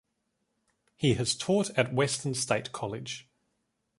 [0.95, 3.29] He has taught at Western State College.